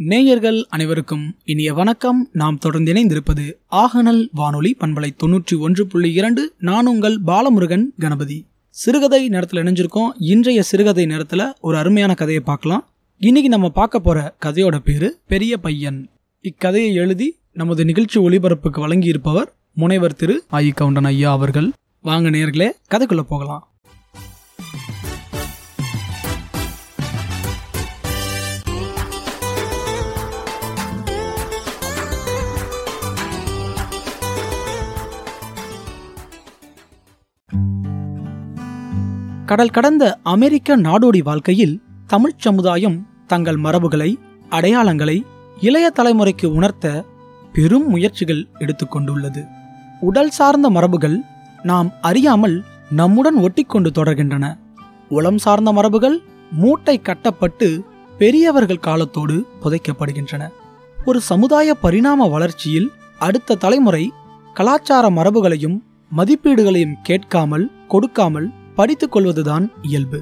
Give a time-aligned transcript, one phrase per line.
[0.00, 2.28] நேயர்கள் அனைவருக்கும் இனிய வணக்கம்.
[2.32, 6.54] நாம் தொடர்ந்து இணைந்திருப்பது ஆகநல் வானொலி பண்பலை தொன்னூற்றி ஒன்று புள்ளி இரண்டு.
[6.58, 8.46] நான் உங்கள் பாலமுருகன் கணபதி.
[8.68, 10.10] சிறுகதை நேரத்தில் இணைஞ்சிருக்கோம்.
[10.18, 12.88] இன்றைய சிறுகதை நேரத்தில் ஒரு அருமையான கதையை பார்க்கலாம்.
[13.16, 16.08] இன்னைக்கு நம்ம பார்க்க போற கதையோட பேரு பெரிய பையன்.
[16.40, 21.72] இக்கதையை எழுதி நமது நிகழ்ச்சி ஒளிபரப்புக்கு வழங்கியிருப்பவர் முனைவர் திரு ஆயி கவுண்டன் ஐயா அவர்கள்.
[22.00, 23.72] வாங்க நேர்களே கதைக்குள்ள போகலாம்.
[39.48, 41.74] கடல் கடந்த அமெரிக்க நாடோடி வாழ்க்கையில்
[42.06, 44.10] தமிழ்ச் சமுதாயம் தங்கள் மரபுகளை
[44.50, 45.16] அடையாளங்களை
[45.60, 46.86] இளைய தலைமுறைக்கு உணர்த்த
[47.52, 49.42] பெரும் முயற்சிகள் எடுத்துக்கொண்டுள்ளது
[50.00, 51.16] உடல் சார்ந்த மரபுகள்
[51.62, 52.56] நாம் அறியாமல்
[52.90, 54.44] நம்முடன் ஒட்டிக்கொண்டு தொடர்கின்றன.
[55.08, 56.16] உளம் சார்ந்த மரபுகள்
[56.52, 57.68] மூட்டை கட்டப்பட்டு
[58.18, 60.42] பெரியவர்கள் காலத்தோடு புதைக்கப்படுகின்றன.
[61.04, 62.88] ஒரு சமுதாய பரிணாம வளர்ச்சியில்
[63.18, 64.04] அடுத்த தலைமுறை
[64.54, 65.76] கலாச்சார மரபுகளையும்
[66.16, 70.18] மதிப்பீடுகளையும் கேட்காமல் கொடுக்காமல் படித்துக் கொள்வதுதான் இயல்பு.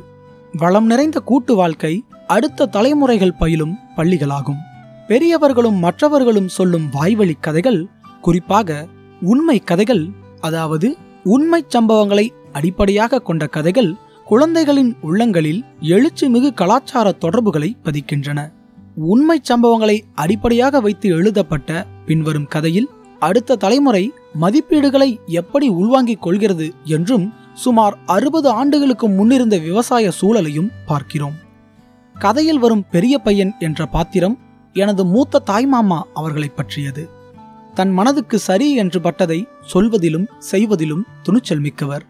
[0.57, 4.61] வளம் நிறைந்த கூட்டு வாழ்க்கை அடுத்த தலைமுறைகள் பயிலும் பள்ளிகளாகும்.
[5.07, 7.87] பெரியவர்களும் மற்றவர்களும் சொல்லும் வாய்வழி கதைகள்
[8.21, 8.87] குறிப்பாக
[9.21, 10.09] உண்மை கதைகள்
[10.41, 18.53] அதாவது உண்மை சம்பவங்களை அடிப்படையாக கொண்ட கதைகள் குழந்தைகளின் உள்ளங்களில் எழுச்சிமிகு கலாச்சார தொடர்புகளை பதிக்கின்றன.
[18.95, 27.99] உண்மை சம்பவங்களை அடிப்படையாக வைத்து எழுதப்பட்ட பின்வரும் கதையில் அடுத்த தலைமுறை மதிப்பீடுகளை எப்படி உள்வாங்கிக் கொள்கிறது என்றும் சுமார்
[28.07, 31.35] அறுபது ஆண்டுகளுக்கு முன்னிருந்த விவசாய சூழலையும் பார்க்கிறோம்.
[32.19, 34.39] கதையில் வரும் பெரிய பையன் என்ற பாத்திரம்
[34.73, 37.09] எனது மூத்த தாய்மாமா அவர்களைப் பற்றியது.
[37.75, 42.05] தன் மனதுக்கு சரி என்று பட்டதை சொல்வதிலும் செய்வதிலும் துணிச்சல் மிக்கவர்.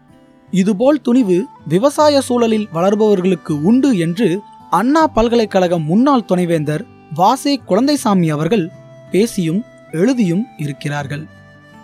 [0.51, 8.69] இதுபோல் துணிவு விவசாய சூழலில் வளர்பவர்களுக்கு உண்டு என்று அண்ணா பல்கலைக்கழக முன்னாள் துணைவேந்தர் வாசே குழந்தைசாமி அவர்கள்
[9.11, 11.25] பேசியும் எழுதியும் இருக்கிறார்கள்.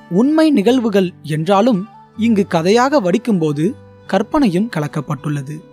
[0.09, 3.74] உண்மை நிகழ்வுகள் என்றாலும் இங்கு கதையாக வடிக்கும்போது
[4.07, 5.63] கற்பனையும் கலக்கப்பட்டுள்ளது.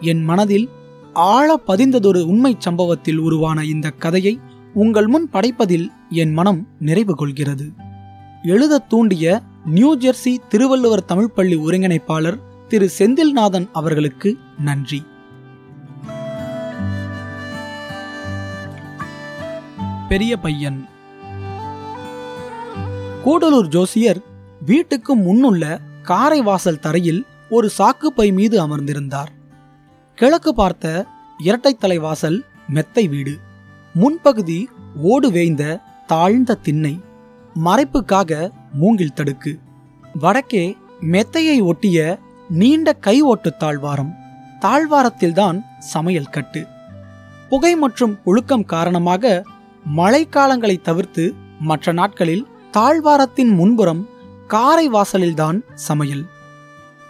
[0.00, 0.68] என் மனதில்
[1.12, 4.40] ஆழ பதிந்ததொரு உண்மை சம்பவத்தில் உருவான இந்த கதையை
[4.74, 7.72] உங்கள் முன் படைப்பதில் என் மனம் நிறைவு கொள்கிறது.
[8.42, 15.02] எழுத தூண்டிய நியூ ஜெர்சி திருவள்ளுவர் தமிழ் பள்ளி ஒருங்கிணைப்பாளர் திரு செந்தில்நாதன் அவர்களுக்கு நன்றி.
[20.08, 20.88] பெரிய பையன்.
[23.24, 24.34] கூடலூர் ஜோசியர்
[24.64, 29.26] வீட்டுக்கு முன்னுள்ள காரை வாசல் தரையில் ஒரு சாக்குப்பை மீது அமர்ந்திருந்தார்.
[30.14, 31.06] கிழக்கு பார்த்த
[31.44, 33.38] இரட்டைத்தலை வாசல் மெத்தை வீடு.
[33.94, 34.64] முன்பகுதி
[35.02, 37.00] ஓடு வேய்ந்த தாழ்ந்த திண்ணை.
[37.64, 39.58] மறைப்புக்காக மூங்கில் தடுக்கு.
[40.20, 42.18] வடக்கே மெத்தையை ஒட்டிய
[42.48, 44.14] நீண்ட கை ஓட்டு தாழ்வாரம்.
[44.60, 46.66] தாழ்வாரத்தில்தான் சமையல் கட்டு.
[47.48, 49.44] புகை மற்றும் புழுக்கம் காரணமாக
[49.96, 54.08] மழைக்காலங்களை தவிர்த்து மற்ற நாட்களில் தாழ்வாரத்தின் முன்புறம்
[54.46, 56.24] காரை வாசலில்தான் சமையல்.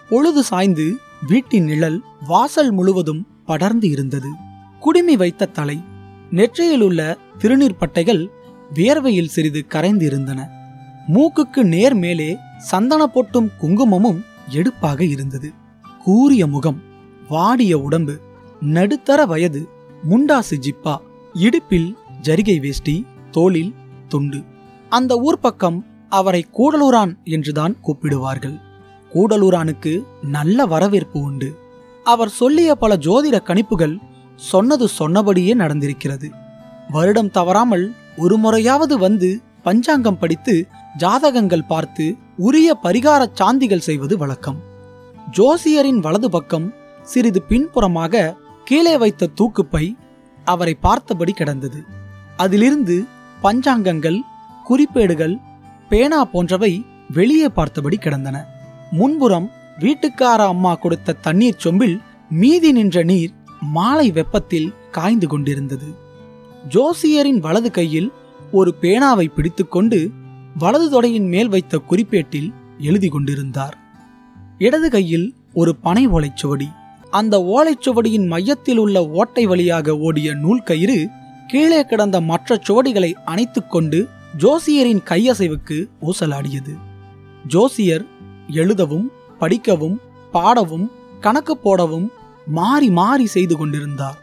[0.09, 4.29] பொழுது சாய்ந்து வீட்டின் நிழல் வாசல் முழுவதும் படர்ந்து இருந்தது.
[4.81, 5.83] குடுமி வைத்த தலை
[6.33, 8.27] நெற்றியிலுள்ள திருநீர் பட்டைகள்
[8.75, 10.49] வியர்வையில் சிறிது கரைந்து இருந்தன
[11.09, 15.53] மூக்குக்கு நேர் மேலே சந்தன பொட்டும் குங்குமமும் எடுப்பாக இருந்தது.
[16.05, 16.81] கூரிய முகம்
[17.29, 18.21] வாடிய உடம்பு
[18.61, 19.69] நடுத்தர வயது
[20.11, 20.97] முண்டாசு ஜிப்பா
[21.33, 23.75] இடுப்பில் ஜரிகை வேஷ்டி தோளில்
[24.09, 24.43] துண்டு.
[24.89, 25.85] அந்த ஊர் பக்கம்
[26.19, 28.57] அவரை கூடலூரான் என்றுதான் கூப்பிடுவார்கள்.
[29.15, 29.93] கூடலூரானுக்கு
[30.37, 31.49] நல்ல வரவேற்பு உண்டு.
[32.05, 33.95] அவர் சொல்லிய பல ஜோதிட கணிப்புகள்
[34.51, 36.29] சொன்னது சொன்னபடியே நடந்திருக்கிறது.
[36.91, 37.85] வருடம் தவறாமல்
[38.17, 39.31] ஒரு முறையாவது வந்து
[39.63, 40.55] பஞ்சாங்கம் படித்து
[40.97, 42.05] ஜாதகங்கள் பார்த்து
[42.39, 44.59] உரிய பரிகார சாந்திகள் செய்வது வழக்கம்.
[45.31, 46.67] ஜோசியரின் வலது பக்கம்
[47.03, 48.35] சிறிது பின்புறமாக
[48.65, 49.85] கீழே வைத்த தூக்குப்பை
[50.47, 51.81] அவரை பார்த்தபடி கிடந்தது.
[52.37, 52.97] அதிலிருந்து
[53.43, 54.19] பஞ்சாங்கங்கள்
[54.69, 55.35] குறிப்பேடுகள்
[55.89, 58.37] பேனா போன்றவை வெளியே பார்த்தபடி கிடந்தன.
[58.91, 61.97] முன்புறம் வீட்டுக்கார அம்மா கொடுத்த தண்ணீர் சொம்பில்
[62.31, 65.89] மீதி நின்ற நீர் மாலை வெப்பத்தில் காய்ந்து கொண்டிருந்தது.
[66.69, 68.13] ஜோசியரின் வலது கையில்
[68.53, 70.11] ஒரு பேனாவை பிடித்துக்கொண்டு
[70.59, 73.77] வலது தொடையின் மேல் வைத்த குறிப்பேட்டில் எழுதி கொண்டிருந்தார்.
[74.59, 76.69] இடது கையில் ஒரு பனை ஓலைச்சுவடி
[77.11, 81.09] அந்த ஓலைச்சுவடியின் மையத்தில் உள்ள ஓட்டை வழியாக ஓடிய நூல் கயிறு
[81.47, 86.79] கீழே கிடந்த மற்ற சுவடிகளை அணைத்துக்கொண்டு ஜோசியரின் கையசைவுக்கு ஊசலாடியது.
[87.47, 88.05] ஜோசியர்
[88.49, 90.01] எழுதவும் படிக்கவும்
[90.33, 90.91] பாடவும்
[91.21, 92.13] கணக்கு போடவும்
[92.47, 94.19] மாறி மாறி செய்து கொண்டிருந்தார்.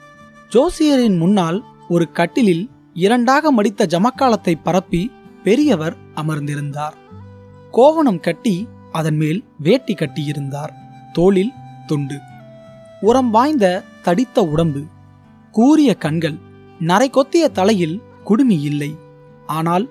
[0.49, 5.11] ஜோசியரின் முன்னால் ஒரு கட்டிலில் இரண்டாக மடித்த ஜமக்காலத்தை பரப்பி
[5.43, 6.93] பெரியவர் அமர்ந்திருந்தார்.
[7.71, 10.73] கோவணம் கட்டி அதன் மேல் வேட்டி கட்டியிருந்தார்.
[11.13, 11.51] தோளில்
[11.87, 12.17] துண்டு.
[13.01, 14.83] உரம் வாய்ந்த தடித்த உடம்பு.
[15.51, 16.37] கூரிய கண்கள்
[16.79, 18.95] நரை கொத்திய தலையில் குடுமி இல்லை.
[19.45, 19.89] ஆனால்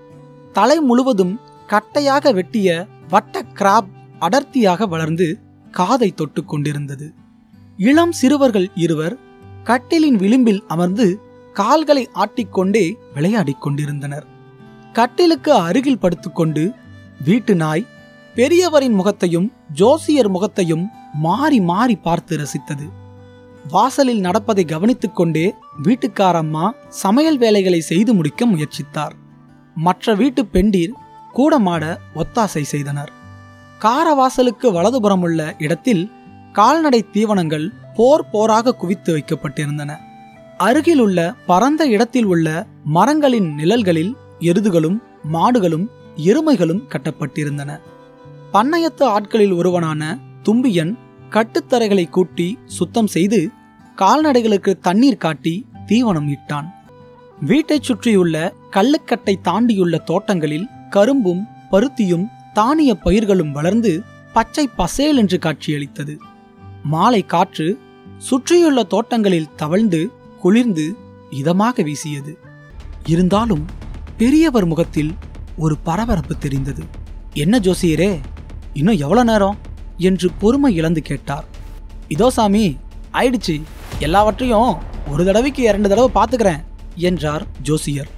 [0.52, 5.38] தலை முழுவதும் கட்டையாக வெட்டிய வட்ட கிராப் அடர்த்தியாக வளர்ந்து
[5.70, 7.12] காதை தொட்டு கொண்டிருந்தது.
[7.76, 9.18] இளம் சிறுவர்கள் இருவர்
[9.64, 11.06] கட்டிலின் விளிம்பில் அமர்ந்து
[11.52, 14.26] கால்களை ஆட்டிக்கொண்டே விளையாடிக் கொண்டிருந்தனர்.
[14.92, 16.72] கட்டிலுக்கு அருகில் படுத்துக்கொண்டு
[17.24, 17.86] வீட்டு நாய்
[18.34, 20.84] பெரியவரின் முகத்தையும் ஜோசியர் முகத்தையும்
[21.14, 22.86] மாறி மாறி பார்த்து ரசித்தது.
[23.68, 25.52] வாசலில் நடப்பதை கவனித்துக்கொண்டே
[25.84, 29.14] வீட்டுக்காரம்மா சமையல் வேலைகளை செய்து முடிக்க முயற்சித்தார்.
[29.74, 30.90] மற்ற வீட்டு பெண்டீர்
[31.34, 33.12] கூடமாட ஒத்தாசை செய்தனர்.
[33.80, 36.10] காரவாசலுக்கு வலதுபுறமுள்ள இடத்தில்
[36.52, 39.96] கால்நடை தீவனங்கள் போர் போராக குவித்து வைக்கப்பட்டிருந்தன.
[40.56, 44.98] அருகிலுள்ள பரந்த இடத்தில் உள்ள மரங்களின் நிழல்களில் எருதுகளும்
[45.32, 45.86] மாடுகளும்
[46.16, 47.78] எருமைகளும் கட்டப்பட்டிருந்தன.
[48.52, 50.94] பண்ணையத்து ஆட்களில் ஒருவனான தும்பியன்
[51.30, 53.50] கட்டுத்தரைகளை கூட்டி சுத்தம் செய்து
[53.96, 56.81] கால்நடைகளுக்கு தண்ணீர் காட்டி தீவனம் இட்டான்.
[57.44, 64.02] வீட்டைச் சுற்றியுள்ள கள்ளுக்கட்டை தாண்டியுள்ள தோட்டங்களில் கரும்பும் பருத்தியும் தானிய பயிர்களும் வளர்ந்து
[64.32, 66.18] பச்சை பசேல் என்று காட்சியளித்தது.
[66.82, 67.78] மாலை காற்று
[68.18, 70.10] சுற்றியுள்ள தோட்டங்களில் தவழ்ந்து
[70.40, 70.96] குளிர்ந்து
[71.30, 72.38] இதமாக வீசியது.
[73.06, 73.66] இருந்தாலும்
[74.16, 75.14] பெரியவர் முகத்தில்
[75.56, 76.82] ஒரு பரபரப்பு தெரிந்தது.
[77.34, 78.20] என்ன ஜோசியரே
[78.72, 79.58] இன்னும் எவ்வளவு நேரம்?
[79.98, 81.44] என்று பொறுமை இழந்து கேட்டார்.
[82.08, 82.76] இதோ சாமி
[83.12, 83.62] ஆயிடுச்சு.
[83.98, 84.76] எல்லாவற்றையும்
[85.08, 86.70] ஒரு தடவைக்கு இரண்டு தடவை பார்த்துக்கிறேன்.
[86.96, 88.08] என்றார் ஜோசியர்.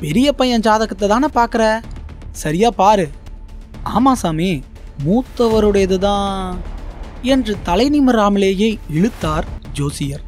[0.00, 1.82] பெரிய பையன் ஜாதகத்தை தானே பார்க்குற?
[2.30, 3.08] சரியா பாரு.
[3.84, 4.62] ஆமா சாமி
[5.06, 6.56] மூத்தவருடையதுதான்
[7.22, 10.22] என்று தலை நிமிராமலேயே இழுத்தார் ஜோசியர்.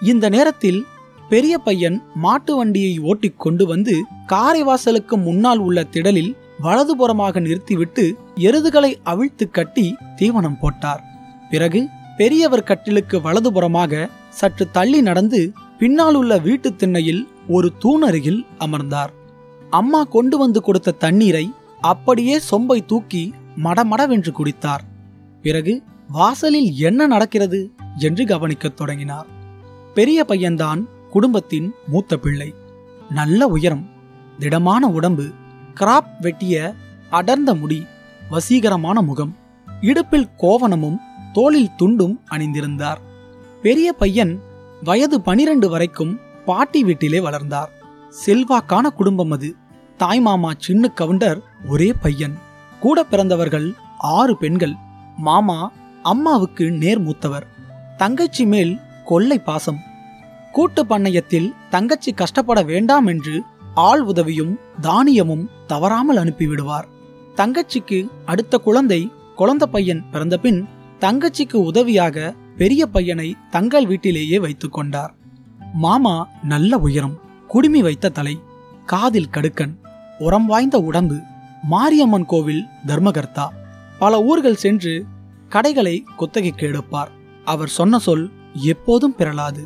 [0.00, 0.86] இந்த நேரத்தில்
[1.28, 9.50] பெரிய பையன் மாட்டு வண்டியை ஓட்டிக் கொண்டு வந்து காரைவாசலுக்கு முன்னால் உள்ள திடலில் வலதுபுறமாக நிறுத்திவிட்டு எருதுகளை அவிழ்த்து
[9.50, 11.04] கட்டி தீவனம் போட்டார்.
[11.50, 19.12] பிறகு பெரியவர் கட்டிலுக்கு வலதுபுறமாக சற்று தள்ளி நடந்து பின்னால் உள்ள வீட்டு திண்ணையில் ஒரு தூணருகில் அமர்ந்தார்.
[19.70, 23.34] அம்மா கொண்டு வந்து கொடுத்த தண்ணீரை அப்படியே சொம்பை தூக்கி
[23.64, 24.80] மடமடவென்று குடித்தார்.
[25.42, 29.26] பிறகு வாசலில் என்ன நடக்கிறது என்று கவனிக்கத் தொடங்கினார்.
[29.94, 32.54] பெரிய பையன்தான் குடும்பத்தின் மூத்த பிள்ளை.
[33.10, 33.88] நல்ல உயரம்
[34.38, 35.26] திடமான உடம்பு
[35.74, 36.74] கிராப் வெட்டிய
[37.10, 37.86] அடர்ந்த முடி
[38.30, 39.36] வசீகரமான முகம்
[39.80, 40.96] இடுப்பில் கோவணமும்
[41.32, 43.06] தோளில் துண்டும் அணிந்திருந்தார்.
[43.62, 44.42] பெரிய பையன்
[44.84, 47.70] வயது பனிரெண்டு வரைக்கும் பாட்டி வீட்டிலே வளர்ந்தார்.
[48.26, 49.54] செல்வாக்கான குடும்பம் அது.
[49.98, 52.38] தாய்மாமா சின்ன கவுண்டர் ஒரே பையன்.
[52.80, 54.72] கூட பிறந்தவர்கள் ஆறு பெண்கள்.
[55.16, 55.72] மாமா
[56.02, 57.46] அம்மாவுக்கு நேர் மூத்தவர்.
[57.96, 59.78] தங்கச்சி மேல் கொள்ளை பாசம்.
[60.52, 63.42] கூட்டு பண்ணையத்தில் தங்கச்சி கஷ்டப்பட வேண்டாம் என்று
[63.74, 66.84] ஆள் உதவியும் தானியமும் தவறாமல் அனுப்பிவிடுவார்.
[67.36, 70.68] தங்கச்சிக்கு அடுத்த குழந்தை குழந்த பையன் பிறந்தபின்
[71.00, 75.14] தங்கச்சிக்கு உதவியாக பெரிய பையனை தங்கள் வீட்டிலேயே வைத்துக் கொண்டார்.
[75.74, 78.40] மாமா நல்ல உயரம் குடுமி வைத்த தலை
[78.86, 79.74] காதில் கடுக்கன்
[80.18, 81.18] உரம் வாய்ந்த உடம்பு
[81.62, 83.46] மாரியம்மன் கோவில் தர்மகர்த்தா.
[83.98, 84.94] பல ஊர்கள் சென்று
[85.48, 87.10] கடைகளை குத்தகைக்கு எடுப்பார்
[87.44, 89.62] அவர் சொன்ன சொல் எப்போதும் பிறளாது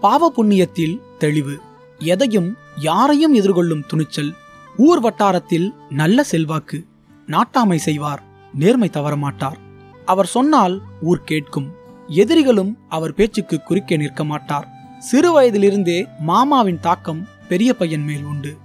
[0.00, 1.54] பாவ புண்ணியத்தில் தெளிவு.
[1.98, 4.34] எதையும் யாரையும் எதிர்கொள்ளும் துணிச்சல்.
[4.76, 6.78] ஊர் வட்டாரத்தில் நல்ல செல்வாக்கு.
[7.26, 8.22] நாட்டாமை செய்வார்
[8.54, 9.58] நேர்மை தவறமாட்டார்.
[10.04, 11.76] அவர் சொன்னால் ஊர் கேட்கும்.
[12.08, 14.68] எதிரிகளும் அவர் பேச்சுக்கு குறுக்கே நிற்க மாட்டார்.
[14.98, 18.56] சிறு வயதிலிருந்தே மாமாவின் தாக்கம் பெரிய பையன் மேல் உண்டு.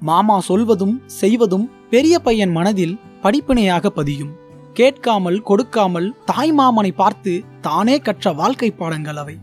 [0.00, 4.32] மாமா சொல்வதும் செய்வதும் பெரிய பையன் மனதில் படிப்பினையாக பதியும்.
[4.72, 9.36] கேட்காமல் கொடுக்காமல் தாய் மாமனை பார்த்து தானே கற்ற வாழ்க்கை பாடங்கள் அவை.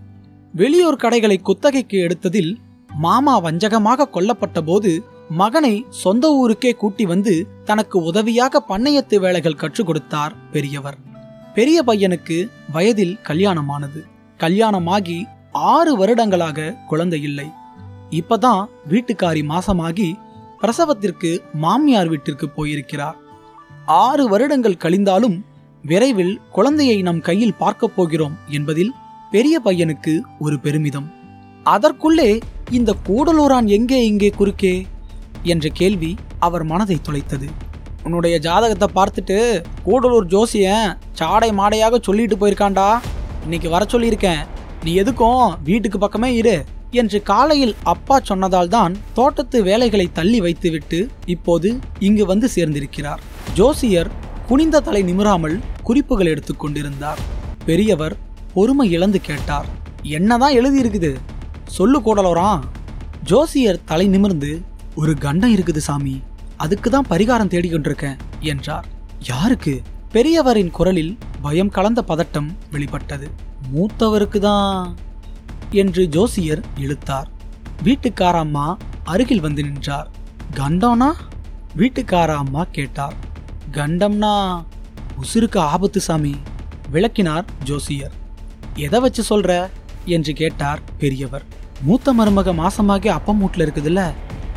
[0.54, 2.58] வெளியூர் கடைகளை குத்தகைக்கு எடுத்ததில்
[2.90, 10.36] மாமா வஞ்சகமாக கொல்லப்பட்ட போது மகனை சொந்த ஊருக்கே கூட்டி வந்து தனக்கு உதவியாக பண்ணையத்து வேலைகள் கற்றுக் கொடுத்தார்
[10.52, 10.98] பெரியவர்.
[11.56, 14.02] பெரிய பையனுக்கு வயதில் கல்யாணமானது.
[14.38, 17.48] கல்யாணமாகி ஆறு வருடங்களாக குழந்தை இல்லை.
[18.10, 20.14] இப்பதான் வீட்டுக்காரி மாசமாகி
[20.62, 23.18] பிரசவத்திற்கு மாமியார் வீட்டிற்கு போயிருக்கிறார்.
[23.86, 25.42] ஆறு வருடங்கள் கழிந்தாலும்
[25.84, 28.94] விரைவில் குழந்தையை நம் கையில் பார்க்கப் போகிறோம் என்பதில்
[29.32, 31.12] பெரிய பையனுக்கு ஒரு பெருமிதம்.
[31.64, 32.40] அதற்குள்ளே
[32.72, 34.86] இந்த கூடலூரான் எங்கே இங்கே குறுக்கே?
[35.44, 37.50] என்ற கேள்வி அவர் மனதை துளைத்தது
[38.04, 39.38] உன்னுடைய ஜாதகத்தை பார்த்துட்டு
[39.86, 42.90] கூடலூர் ஜோசியன் சாடை மாடையாக சொல்லிட்டு போயிருக்காண்டா
[43.44, 44.42] இன்னைக்கு வர சொல்லியிருக்கேன்.
[44.84, 51.80] நீ எதுக்கும் வீட்டுக்கு பக்கமே இரு என்று காலையில் அப்பா சொன்னதால் தான் தோட்டத்து வேலைகளை தள்ளி வைத்துவிட்டு இப்போது
[52.00, 53.22] இங்கு வந்து சேர்ந்திருக்கிறார்.
[53.54, 54.10] ஜோசியர்
[54.48, 57.20] குனிந்த தலை நிமிராமல் குறிப்புகள் எடுத்துக் கொண்டிருந்தார்.
[57.66, 58.16] பெரியவர்
[58.54, 59.66] பொறுமை இழந்து கேட்டார்.
[60.04, 61.12] என்னதான் எழுதியிருக்குது?
[61.66, 62.62] சொல்லு கூடலோரான்
[63.24, 64.62] ஜோசியர் தலை நிமிர்ந்து
[64.96, 66.22] ஒரு கண்டம் இருக்குது சாமி.
[66.60, 68.86] அதுக்கு தான் பரிகாரம் தேடிக்கொண்டிருக்கேன் என்றார்.
[69.20, 69.82] யாருக்கு?
[70.14, 73.32] பெரியவரின் குரலில் பயம் கலந்த பதட்டம் வெளிப்பட்டது.
[73.74, 74.96] மூத்தவருக்கு தான்
[75.72, 77.30] என்று ஜோசியர் இழுத்தார்.
[77.84, 80.10] வீட்டுக்கார அம்மா அருகில் வந்து நின்றார்.
[80.56, 81.12] கண்டம்னா?
[81.78, 83.14] வீட்டுக்கார அம்மா கேட்டார்.
[83.72, 84.64] கண்டம்னா?
[85.22, 86.36] உசுருக்கு ஆபத்து சாமி
[86.92, 88.12] விளக்கினார் ஜோசியர்.
[88.76, 89.70] எதை வச்சு சொல்ற?
[90.06, 91.46] என்று கேட்டார் பெரியவர்.
[91.82, 94.02] மூத்த மருமக மாசமாகி அப்பம் மூட்டில் இருக்குதுல்ல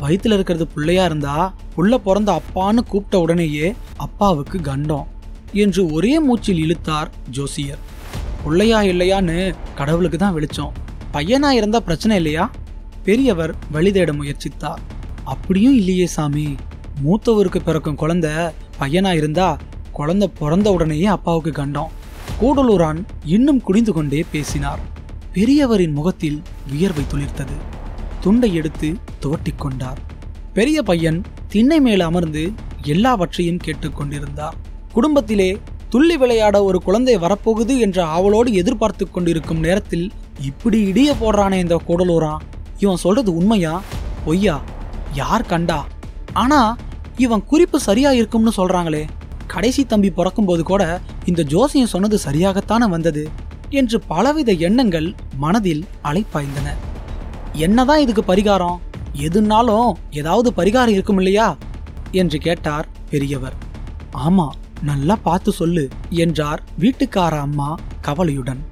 [0.03, 5.07] வயிற்றுல இருக்கிறது பிள்ளையா இருந்தா புள்ள பிறந்த அப்பான்னு கூப்பிட்ட உடனேயே அப்பாவுக்கு கண்டம்
[5.53, 7.77] என்று ஒரே மூச்சில் இழுத்தார் ஜோசியர்.
[8.43, 10.71] பிள்ளையா இல்லையான்னு கடவுளுக்கு தான் வெளிச்சம்.
[11.13, 12.51] பையனா இருந்தா பிரச்சனை இல்லையா?
[13.03, 14.81] பெரியவர் வழிதேட முயற்சித்தார்.
[15.23, 16.55] அப்படியும் இல்லையே சாமி.
[17.03, 18.31] மூத்தவருக்கு பிறக்கும் குழந்தை
[18.79, 19.57] பையனா இருந்தா
[19.91, 21.91] குழந்தை பிறந்த உடனேயே அப்பாவுக்கு கண்டம்.
[22.41, 24.79] கூடலூரான் இன்னும் குடிந்து கொண்டே பேசினார்.
[25.33, 26.41] பெரியவரின் முகத்தில்
[26.71, 27.57] வியர்வை துளிர்த்தது.
[28.23, 29.99] துண்டை எடுத்து துவட்டிக் கொண்டார்.
[30.53, 32.51] பெரிய பையன் திண்ணை மேல் அமர்ந்து
[32.81, 34.57] எல்லாவற்றையும் கேட்டுக்கொண்டிருந்தார்
[34.93, 35.57] குடும்பத்திலே
[35.89, 40.11] துள்ளி விளையாட ஒரு குழந்தை வரப்போகுது என்ற ஆவலோடு எதிர்பார்த்து கொண்டிருக்கும் நேரத்தில்
[40.41, 42.43] இப்படி இடிய போடுறானே இந்த கூடலூரான்
[42.79, 43.81] இவன் சொல்றது உண்மையா?
[44.25, 44.61] பொய்யா?
[45.13, 45.85] யார் கண்டா?
[46.33, 46.77] ஆனா
[47.17, 49.03] இவன் குறிப்பு சரியா இருக்கும்னு சொல்றாங்களே.
[49.47, 53.27] கடைசி தம்பி பிறக்கும்போது கூட இந்த ஜோசியம் சொன்னது சரியாகத்தானே வந்தது
[53.69, 56.69] என்று பலவித எண்ணங்கள் மனதில் அலைப்பாய்ந்தன.
[57.53, 58.77] என்னதான் இதுக்கு பரிகாரம்?
[59.17, 61.57] எதுனாலும் ஏதாவது பரிகாரம் இருக்கும் இல்லையா?
[62.11, 63.53] என்று கேட்டார் பெரியவர்.
[64.17, 64.49] ஆமா
[64.81, 68.65] நல்லா பார்த்து சொல்லு என்றார் வீட்டுக்கார அம்மா கவலையுடன்.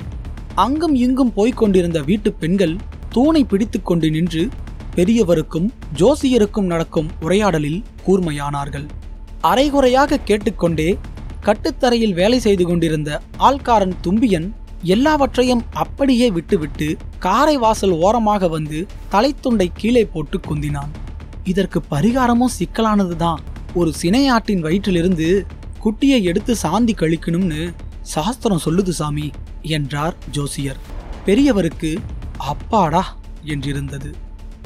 [0.56, 2.76] அங்கும் இங்கும் போய்க் கொண்டிருந்த வீட்டு பெண்கள்
[3.10, 4.50] தூணை பிடித்துக்கொண்டு நின்று
[4.96, 8.88] பெரியவருக்கும் ஜோசியருக்கும் நடக்கும் உரையாடலில் கூர்மையானார்கள்.
[9.42, 10.98] அரைகுறையாக கேட்டுக்கொண்டே
[11.44, 14.52] கட்டுத்தரையில் வேலை செய்து கொண்டிருந்த ஆள்காரன் தும்பியன்
[14.84, 20.92] எல்லாவற்றையும் அப்படியே விட்டுவிட்டு காரை வாசல் ஓரமாக வந்து தலைத்துண்டை கீழே போட்டு குந்தினான்.
[21.44, 23.38] இதற்கு பரிகாரமும் சிக்கலானதுதான்.
[23.74, 25.46] ஒரு சினையாட்டின் வயிற்றிலிருந்து
[25.84, 29.30] குட்டியை எடுத்து சாந்தி கழிக்கணும்னு சாஸ்திரம் சொல்லுது சாமி
[29.62, 30.78] என்றார் ஜோசியர்.
[31.26, 31.98] பெரியவருக்கு
[32.38, 34.12] அப்பாடா என்றிருந்தது.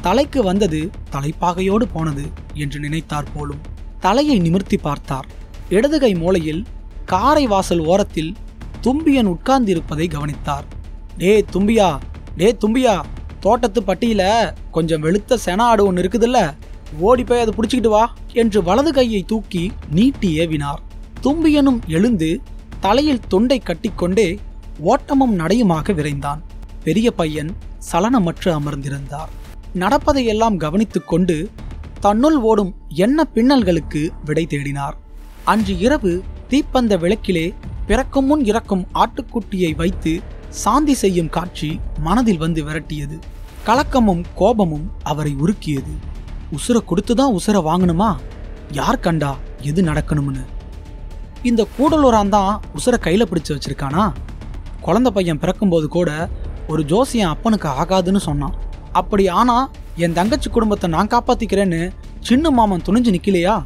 [0.02, 3.60] தலைக்கு வந்தது தலைப்பாகையோடு போனது என்று நினைத்தார் போலும்.
[4.00, 5.28] தலையை நிமிர்த்தி பார்த்தார்.
[5.70, 6.66] இடதுகை மூலையில்
[7.06, 8.36] காரை வாசல் ஓரத்தில்
[8.86, 10.64] தும்பியன் உட்கார்ந்திருப்பதை கவனித்தார்.
[11.18, 11.98] டே தும்பியா
[12.38, 13.02] டே தும்பியா
[13.40, 16.54] தோட்டத்து பட்டியில கொஞ்சம் வெளுத்த சென ஆடு ஒன்று இருக்குதுல்ல
[17.00, 20.82] ஓடி போய் அதை பிடிச்சிக்கிட்டு வா என்று வலது கையை தூக்கி நீட்டி ஏவினார்.
[21.24, 22.42] தும்பியனும் எழுந்து
[22.80, 24.38] தலையில் தொண்டை கட்டிக்கொண்டே
[24.80, 26.42] ஓட்டமும் நடையுமாக விரைந்தான்.
[26.84, 27.56] பெரிய பையன்
[27.92, 29.32] சலனமற்று அமர்ந்திருந்தார்.
[29.76, 31.50] நடப்பதையெல்லாம் கவனித்துக் கொண்டு
[32.00, 34.94] தன்னுள் ஓடும் எண்ண பின்னல்களுக்கு விடை தேடினார்.
[35.44, 37.54] அன்று இரவு தீப்பந்த விளக்கிலே
[37.88, 43.20] பிறக்கும் முன் இறக்கும் ஆட்டுக்குட்டியை வைத்து சாந்தி செய்யும் காட்சி மனதில் வந்து விரட்டியது.
[43.66, 45.94] கலக்கமும் கோபமும் அவரை உருக்கியது.
[46.52, 48.16] உசுர கொடுத்துதான் உசுர வாங்கணுமா?
[48.72, 50.44] யார் கண்டா எது நடக்கணும்னு?
[51.44, 54.12] இந்த கூடலூரான் தான் உசுர கையில பிடிச்சு வச்சிருக்கானா?
[54.82, 56.30] குழந்தை பையன் பிறக்கும்போது கூட
[56.68, 58.56] ஒரு ஜோசியன் அப்பனுக்கு ஆகாதுன்னு சொன்னான்.
[58.92, 63.64] அப்படி ஆனா என் தங்கச்சி குடும்பத்தை நான் காப்பாத்திக்கிறேன்னு சின்ன மாமன் துணிஞ்சு நிக்கலையா?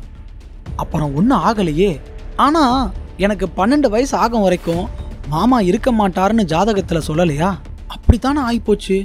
[0.76, 2.02] அப்புறம் ஒன்றும் ஆகலையே.
[2.36, 4.84] ஆனா எனக்கு பன்னெண்டு வயசு ஆகும் வரைக்கும்
[5.28, 7.50] மாமா இருக்க மாட்டாருன்னு ஜாதகத்தில் சொல்லலையா?
[7.88, 8.98] அப்படித்தானே ஆகிப்போச்சு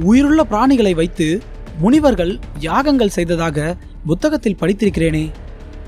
[0.00, 1.42] உயிருள்ள பிராணிகளை வைத்து
[1.78, 5.30] முனிவர்கள் யாகங்கள் செய்ததாக புத்தகத்தில் படித்திருக்கிறேனே.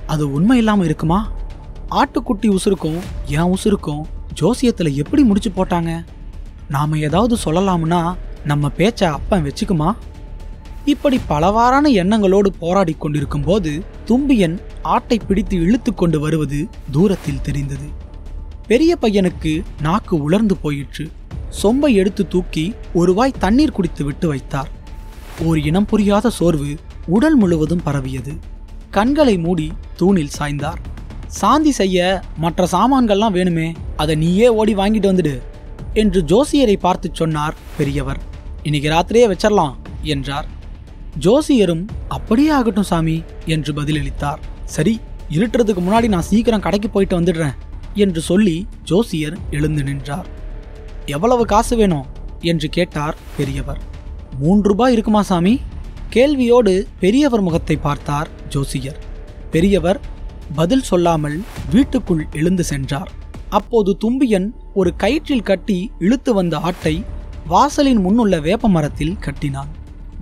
[0.06, 1.30] அது உண்மை இல்லாமல் இருக்குமா?
[1.90, 4.02] ஆட்டுக்குட்டி உசுருக்கும் என் உசுருக்கும்
[4.40, 6.04] ஜோசியத்தில் எப்படி முடிச்சு போட்டாங்க?
[6.68, 9.92] நாம் ஏதாவது சொல்லலாம்னா நம்ம பேச்சை அப்பன் வச்சுக்குமா?
[10.85, 17.89] இப்படி பலவாறான எண்ணங்களோடு போராடி கொண்டிருக்கும் போது தும்பியன் ஆட்டை பிடித்து இழுத்து கொண்டு வருவது தூரத்தில் தெரிந்தது.
[18.67, 21.11] பெரிய பையனுக்கு நாக்கு உலர்ந்து போயிற்று.
[21.62, 24.71] சொம்பை எடுத்து தூக்கி ஒருவாய் தண்ணீர் குடித்து விட்டு வைத்தார்.
[25.45, 28.35] ஓர் இனம் புரியாத சோர்வு உடல் முழுவதும் பரவியது.
[28.91, 30.81] கண்களை மூடி தூணில் சாய்ந்தார்.
[31.27, 35.39] சாந்தி செய்ய மற்ற சாமான்கள்லாம் வேணுமே அதை நீயே ஓடி வாங்கிட்டு வந்துடு
[35.95, 38.21] என்று ஜோசியரை பார்த்து சொன்னார் பெரியவர்.
[38.62, 40.61] இன்னைக்கு ராத்திரியே வச்சிடலாம் என்றார்.
[41.21, 44.38] ஜோசியரும் அப்படியே ஆகட்டும் சாமி என்று பதிலளித்தார்.
[44.64, 45.00] சரி
[45.31, 47.54] இருட்டுறதுக்கு முன்னாடி நான் சீக்கிரம் கடைக்கு போயிட்டு வந்துடுறேன்
[47.95, 50.26] என்று சொல்லி ஜோசியர் எழுந்து நின்றார்.
[51.07, 52.07] எவ்வளவு காசு வேணும்?
[52.40, 53.78] என்று கேட்டார் பெரியவர்.
[54.40, 55.61] மூன்று ரூபாய் இருக்குமா சாமி?
[56.11, 58.99] கேள்வியோடு பெரியவர் முகத்தை பார்த்தார் ஜோசியர்.
[59.50, 60.00] பெரியவர்
[60.54, 63.11] பதில் சொல்லாமல் வீட்டுக்குள் எழுந்து சென்றார்.
[63.49, 67.04] அப்போது தும்பியன் ஒரு கயிற்றில் கட்டி இழுத்து வந்த ஆட்டை
[67.47, 69.69] வாசலின் முன்னுள்ள வேப்ப மரத்தில் கட்டினான்.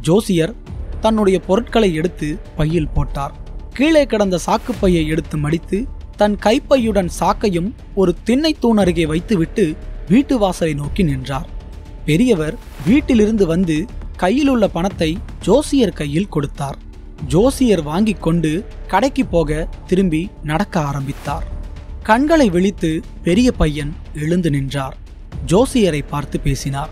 [0.01, 0.55] ஜோசியர்
[1.01, 3.35] தன்னுடைய பொருட்களை எடுத்து பையில் போட்டார்.
[3.75, 9.77] கீழே கிடந்த சாக்குப்பையை எடுத்து மடித்து தன் கைப்பையுடன் சாக்கையும் ஒரு திண்ணை தூண் அருகே வைத்துவிட்டு
[10.09, 11.49] வீட்டு வாசலை நோக்கி நின்றார்.
[12.05, 12.55] பெரியவர்
[12.87, 16.79] வீட்டிலிருந்து வந்து கையில் உள்ள பணத்தை ஜோசியர் கையில் கொடுத்தார்.
[17.27, 21.45] ஜோசியர் வாங்கிக் கொண்டு கடைக்கு போக திரும்பி நடக்க ஆரம்பித்தார்.
[22.03, 24.97] கண்களை விழித்து பெரிய பையன் எழுந்து நின்றார்.
[25.47, 26.91] ஜோசியரை பார்த்து பேசினார்.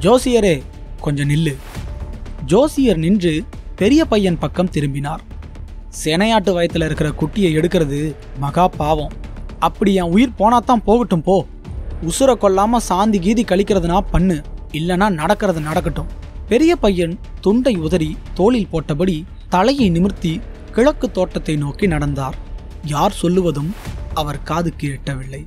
[0.00, 0.62] ஜோசியரே
[1.00, 1.54] கொஞ்சம் நில்லு.
[2.50, 3.32] ஜோசியர் நின்று
[3.76, 5.22] பெரிய பையன் பக்கம் திரும்பினார்.
[6.00, 8.00] சேனையாட்டு வயத்தில் இருக்கிற குட்டியை எடுக்கிறது
[8.38, 9.14] மகா பாவம்.
[9.58, 11.36] அப்படி என் உயிர் போனாதான் போகட்டும் போ.
[12.10, 14.36] உசுர கொல்லாம சாந்தி கீதி கழிக்கிறதுனா பண்ணு
[14.72, 16.10] இல்லனா நடக்கிறது நடக்கட்டும்.
[16.48, 19.16] பெரிய பையன் துண்டை உதறி தோளில் போட்டபடி
[19.48, 20.40] தலையை நிமிர்த்தி
[20.72, 22.36] கிழக்கு தோட்டத்தை நோக்கி நடந்தார்.
[22.84, 23.70] யார் சொல்லுவதும்
[24.14, 25.42] அவர் காதுக்கு எட்டவில்லை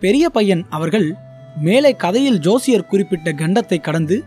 [0.00, 1.14] பெரிய பையன் அவர்கள்
[1.60, 4.24] மேலே கதையில் ஜோசியர் குறிப்பிட்ட கண்டத்தை கடந்து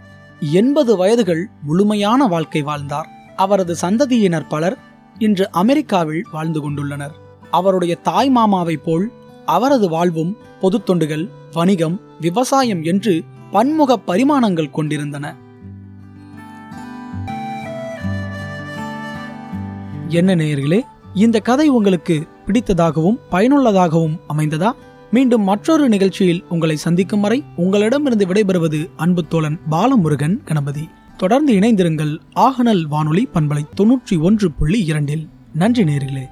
[0.52, 3.10] எண்பது வயதுகள் முழுமையான வாழ்க்கை வாழ்ந்தார்.
[3.36, 4.78] அவரது சந்ததியினர் பலர்
[5.18, 7.12] இன்று அமெரிக்காவில் வாழ்ந்து கொண்டுள்ளனர்.
[7.52, 9.12] அவருடைய தாய் மாமாவைப் போல்
[9.46, 15.36] அவரது வாழ்வும் பொது தொண்டுகள் வணிகம் விவசாயம் என்று பன்முக பரிமாணங்கள் கொண்டிருந்தன.
[20.08, 20.82] என்ன நேயர்களே
[21.14, 24.72] இந்த கதை உங்களுக்கு பிடித்ததாகவும் பயனுள்ளதாகவும் அமைந்ததா?
[25.12, 30.90] மீண்டும் மற்றொரு நிகழ்ச்சியில் உங்களை சந்திக்கும் வரை உங்களிடமிருந்து விடைபெறுவது அன்பு தோழன் பாலமுருகன் கணபதி.
[31.18, 35.30] தொடர்ந்து இணைந்திருங்கள் ஆகனல் வானொலி பண்பலை தொன்னூற்றி ஒன்று புள்ளி இரண்டில்.
[35.54, 36.26] நன்றி நேர்களே.